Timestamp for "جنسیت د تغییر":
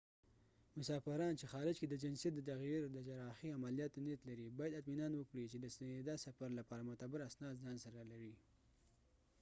2.03-2.81